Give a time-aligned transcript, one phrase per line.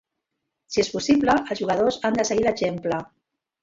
[0.75, 3.07] Si és possible, els jugadors han de seguir l'exemple.